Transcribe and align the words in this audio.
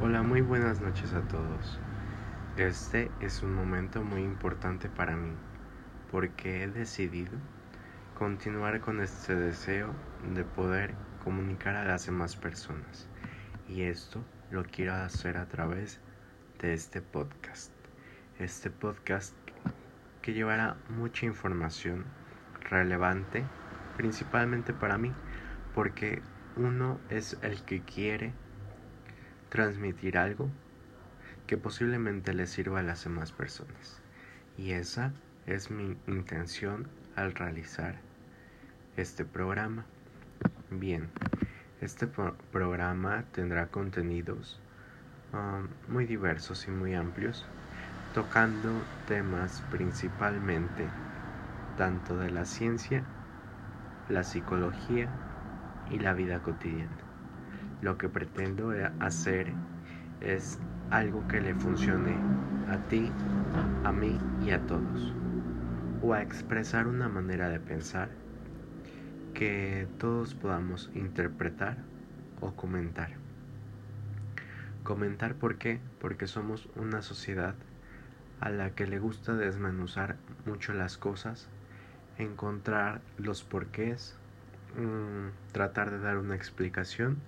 Hola, 0.00 0.22
muy 0.22 0.40
buenas 0.40 0.80
noches 0.80 1.14
a 1.14 1.20
todos. 1.28 1.78
Este 2.56 3.12
es 3.20 3.44
un 3.44 3.54
momento 3.54 4.02
muy 4.02 4.22
importante 4.22 4.88
para 4.88 5.14
mí 5.14 5.32
porque 6.10 6.64
he 6.64 6.68
decidido 6.68 7.30
continuar 8.18 8.80
con 8.80 9.00
este 9.00 9.36
deseo 9.36 9.94
de 10.34 10.42
poder 10.42 10.96
comunicar 11.22 11.76
a 11.76 11.84
las 11.84 12.06
demás 12.06 12.34
personas 12.34 13.08
y 13.68 13.82
esto 13.82 14.24
lo 14.50 14.64
quiero 14.64 14.94
hacer 14.94 15.36
a 15.36 15.46
través 15.46 16.00
de 16.60 16.74
este 16.74 17.00
podcast. 17.00 17.70
Este 18.40 18.70
podcast 18.70 19.32
que 20.22 20.32
llevará 20.32 20.76
mucha 20.88 21.24
información 21.24 22.04
relevante 22.68 23.44
principalmente 23.96 24.72
para 24.72 24.98
mí 24.98 25.12
porque 25.72 26.20
uno 26.56 26.98
es 27.10 27.38
el 27.42 27.62
que 27.62 27.80
quiere 27.82 28.34
transmitir 29.54 30.18
algo 30.18 30.50
que 31.46 31.56
posiblemente 31.56 32.34
le 32.34 32.48
sirva 32.48 32.80
a 32.80 32.82
las 32.82 33.04
demás 33.04 33.30
personas. 33.30 34.00
Y 34.58 34.72
esa 34.72 35.12
es 35.46 35.70
mi 35.70 35.96
intención 36.08 36.88
al 37.14 37.36
realizar 37.36 37.94
este 38.96 39.24
programa. 39.24 39.84
Bien, 40.72 41.08
este 41.80 42.08
programa 42.50 43.22
tendrá 43.30 43.68
contenidos 43.68 44.58
um, 45.32 45.68
muy 45.86 46.04
diversos 46.04 46.66
y 46.66 46.72
muy 46.72 46.94
amplios, 46.94 47.46
tocando 48.12 48.72
temas 49.06 49.62
principalmente 49.70 50.84
tanto 51.78 52.18
de 52.18 52.32
la 52.32 52.44
ciencia, 52.44 53.04
la 54.08 54.24
psicología 54.24 55.08
y 55.92 56.00
la 56.00 56.12
vida 56.12 56.40
cotidiana. 56.40 57.13
Lo 57.84 57.98
que 57.98 58.08
pretendo 58.08 58.72
hacer 58.98 59.52
es 60.22 60.58
algo 60.90 61.28
que 61.28 61.42
le 61.42 61.54
funcione 61.54 62.16
a 62.70 62.78
ti, 62.88 63.12
a 63.84 63.92
mí 63.92 64.18
y 64.42 64.52
a 64.52 64.66
todos. 64.66 65.12
O 66.00 66.14
a 66.14 66.22
expresar 66.22 66.86
una 66.86 67.10
manera 67.10 67.50
de 67.50 67.60
pensar 67.60 68.08
que 69.34 69.86
todos 69.98 70.34
podamos 70.34 70.90
interpretar 70.94 71.76
o 72.40 72.52
comentar. 72.52 73.10
Comentar 74.82 75.34
por 75.34 75.58
qué? 75.58 75.78
Porque 76.00 76.26
somos 76.26 76.70
una 76.76 77.02
sociedad 77.02 77.54
a 78.40 78.48
la 78.48 78.70
que 78.70 78.86
le 78.86 78.98
gusta 78.98 79.34
desmenuzar 79.34 80.16
mucho 80.46 80.72
las 80.72 80.96
cosas, 80.96 81.48
encontrar 82.16 83.02
los 83.18 83.44
porqués, 83.44 84.16
mm, 84.74 85.52
tratar 85.52 85.90
de 85.90 85.98
dar 85.98 86.16
una 86.16 86.34
explicación 86.34 87.18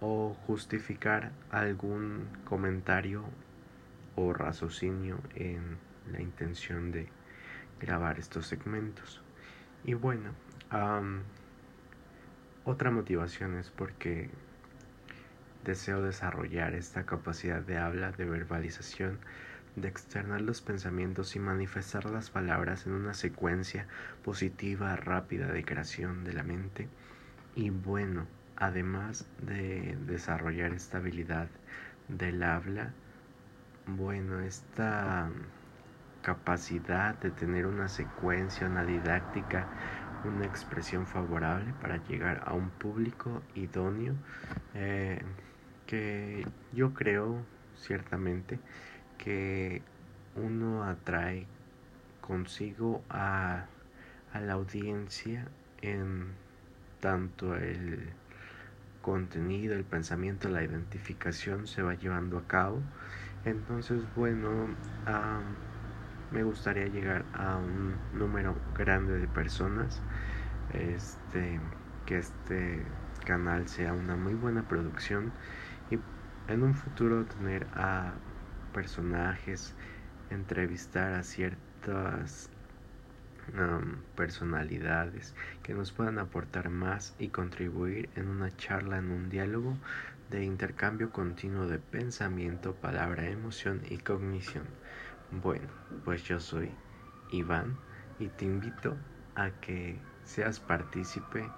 o 0.00 0.36
justificar 0.46 1.32
algún 1.50 2.28
comentario 2.44 3.24
o 4.14 4.32
raciocinio 4.32 5.18
en 5.34 5.78
la 6.12 6.20
intención 6.20 6.92
de 6.92 7.08
grabar 7.80 8.18
estos 8.18 8.46
segmentos. 8.46 9.22
Y 9.84 9.94
bueno, 9.94 10.30
otra 12.64 12.90
motivación 12.90 13.56
es 13.56 13.70
porque 13.70 14.30
deseo 15.64 16.02
desarrollar 16.02 16.74
esta 16.74 17.04
capacidad 17.06 17.60
de 17.60 17.78
habla, 17.78 18.12
de 18.12 18.24
verbalización, 18.24 19.18
de 19.76 19.88
externar 19.88 20.40
los 20.40 20.62
pensamientos 20.62 21.36
y 21.36 21.38
manifestar 21.38 22.06
las 22.06 22.30
palabras 22.30 22.86
en 22.86 22.92
una 22.92 23.14
secuencia 23.14 23.86
positiva, 24.24 24.96
rápida 24.96 25.52
de 25.52 25.64
creación 25.64 26.24
de 26.24 26.32
la 26.32 26.42
mente. 26.42 26.88
Y 27.54 27.70
bueno, 27.70 28.26
además 28.56 29.26
de 29.42 29.96
desarrollar 30.06 30.72
esta 30.72 30.98
habilidad 30.98 31.48
del 32.08 32.42
habla, 32.42 32.92
bueno, 33.86 34.40
esta 34.40 35.30
capacidad 36.22 37.14
de 37.16 37.30
tener 37.30 37.66
una 37.66 37.88
secuencia, 37.88 38.66
una 38.66 38.84
didáctica, 38.84 39.68
una 40.24 40.44
expresión 40.44 41.06
favorable 41.06 41.72
para 41.80 41.98
llegar 41.98 42.42
a 42.46 42.54
un 42.54 42.70
público 42.70 43.42
idóneo 43.54 44.14
eh, 44.74 45.20
que 45.86 46.44
yo 46.72 46.94
creo 46.94 47.46
ciertamente 47.76 48.58
que 49.18 49.82
uno 50.34 50.84
atrae 50.84 51.46
consigo 52.20 53.02
a, 53.08 53.66
a 54.32 54.40
la 54.40 54.54
audiencia 54.54 55.46
en 55.80 56.34
tanto 57.00 57.54
el 57.54 58.12
contenido, 59.06 59.76
el 59.76 59.84
pensamiento, 59.84 60.48
la 60.48 60.64
identificación 60.64 61.68
se 61.68 61.80
va 61.80 61.94
llevando 61.94 62.38
a 62.38 62.42
cabo. 62.48 62.80
Entonces, 63.44 64.02
bueno, 64.16 64.66
me 66.32 66.42
gustaría 66.42 66.86
llegar 66.86 67.24
a 67.32 67.56
un 67.56 67.94
número 68.18 68.56
grande 68.76 69.16
de 69.16 69.28
personas. 69.28 70.02
Este, 70.74 71.60
que 72.04 72.18
este 72.18 72.82
canal 73.24 73.68
sea 73.68 73.92
una 73.92 74.16
muy 74.16 74.34
buena 74.34 74.66
producción 74.66 75.30
y 75.88 75.98
en 76.52 76.64
un 76.64 76.74
futuro 76.74 77.24
tener 77.26 77.68
a 77.74 78.10
personajes, 78.74 79.72
entrevistar 80.30 81.12
a 81.12 81.22
ciertas 81.22 82.50
personalidades 84.14 85.34
que 85.62 85.74
nos 85.74 85.92
puedan 85.92 86.18
aportar 86.18 86.70
más 86.70 87.14
y 87.18 87.28
contribuir 87.28 88.08
en 88.16 88.28
una 88.28 88.54
charla, 88.56 88.98
en 88.98 89.10
un 89.10 89.28
diálogo 89.28 89.76
de 90.30 90.44
intercambio 90.44 91.10
continuo 91.10 91.66
de 91.66 91.78
pensamiento, 91.78 92.74
palabra, 92.74 93.28
emoción 93.28 93.82
y 93.88 93.98
cognición. 93.98 94.64
Bueno, 95.30 95.68
pues 96.04 96.24
yo 96.24 96.40
soy 96.40 96.70
Iván 97.30 97.76
y 98.18 98.28
te 98.28 98.44
invito 98.44 98.96
a 99.34 99.50
que 99.60 99.98
seas 100.24 100.60
partícipe 100.60 101.48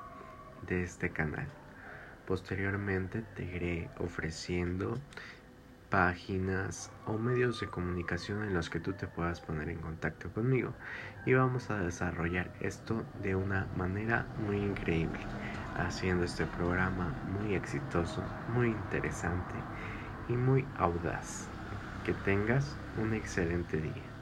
de 0.66 0.82
este 0.82 1.10
canal. 1.10 1.48
Posteriormente 2.26 3.22
te 3.34 3.44
iré 3.44 3.90
ofreciendo 3.98 4.98
páginas 5.90 6.90
o 7.06 7.12
medios 7.14 7.60
de 7.60 7.68
comunicación 7.68 8.42
en 8.42 8.54
los 8.54 8.68
que 8.70 8.80
tú 8.80 8.92
te 8.92 9.06
puedas 9.06 9.40
poner 9.40 9.68
en 9.68 9.78
contacto 9.78 10.28
conmigo. 10.30 10.72
Y 11.26 11.34
vamos 11.34 11.70
a 11.70 11.78
desarrollar 11.78 12.50
esto 12.60 13.02
de 13.22 13.34
una 13.34 13.66
manera 13.76 14.26
muy 14.46 14.58
increíble 14.58 15.20
haciendo 15.74 16.24
este 16.24 16.44
programa 16.46 17.14
muy 17.22 17.54
exitoso 17.54 18.22
muy 18.48 18.68
interesante 18.68 19.54
y 20.28 20.32
muy 20.32 20.66
audaz. 20.76 21.48
Que 22.04 22.14
tengas 22.14 22.76
un 22.96 23.14
excelente 23.14 23.76
día 23.78 24.17